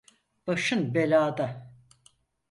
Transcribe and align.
Başın 0.47 0.93
belada. 0.93 1.73